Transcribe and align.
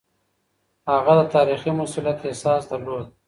هغه 0.91 1.13
د 1.19 1.21
تاريخي 1.35 1.71
مسووليت 1.79 2.17
احساس 2.27 2.61
درلود. 2.71 3.07